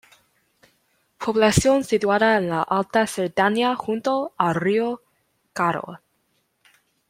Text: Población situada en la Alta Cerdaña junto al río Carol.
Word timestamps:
Población 1.23 1.83
situada 1.83 2.35
en 2.39 2.49
la 2.49 2.63
Alta 2.63 3.05
Cerdaña 3.05 3.75
junto 3.75 4.33
al 4.35 4.55
río 4.55 5.03
Carol. 5.53 5.99